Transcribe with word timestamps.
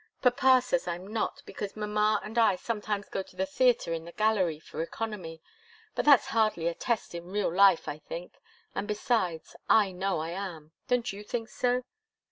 Papa 0.23 0.63
says 0.63 0.87
I'm 0.87 1.05
not, 1.05 1.43
because 1.45 1.75
mamma 1.77 2.19
and 2.23 2.39
I 2.39 2.55
sometimes 2.55 3.07
go 3.07 3.21
to 3.21 3.35
the 3.35 3.45
theatre 3.45 3.93
in 3.93 4.03
the 4.03 4.11
gallery, 4.11 4.59
for 4.59 4.81
economy. 4.81 5.43
But 5.93 6.05
that's 6.05 6.25
hardly 6.33 6.65
a 6.67 6.73
test 6.73 7.13
in 7.13 7.27
real 7.31 7.53
life, 7.53 7.87
I 7.87 7.99
think 7.99 8.41
and 8.73 8.87
besides, 8.87 9.55
I 9.69 9.91
know 9.91 10.17
I 10.17 10.29
am. 10.29 10.71
Don't 10.87 11.13
you 11.13 11.21
think 11.23 11.49
so?" 11.49 11.83